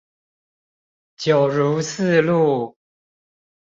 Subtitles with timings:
[1.15, 2.75] 九如四路